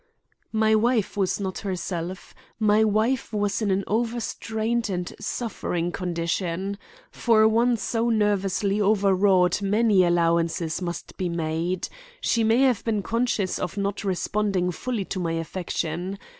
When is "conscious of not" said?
13.03-14.03